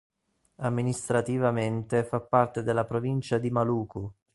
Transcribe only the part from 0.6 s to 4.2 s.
Amministrativamente fa parte della provincia di Maluku.